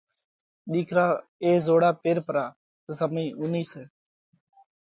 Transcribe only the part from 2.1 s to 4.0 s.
پرا۔ زمئِي اُونئِي سئہ۔